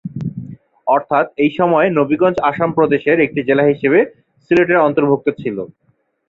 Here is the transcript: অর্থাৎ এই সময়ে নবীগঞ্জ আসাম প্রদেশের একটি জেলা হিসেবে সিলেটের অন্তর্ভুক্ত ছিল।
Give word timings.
অর্থাৎ 0.87 1.25
এই 1.37 1.51
সময়ে 1.59 1.87
নবীগঞ্জ 1.91 2.37
আসাম 2.49 2.69
প্রদেশের 2.77 3.17
একটি 3.19 3.41
জেলা 3.49 3.65
হিসেবে 3.71 3.99
সিলেটের 4.45 4.83
অন্তর্ভুক্ত 4.87 5.27
ছিল। 5.41 5.57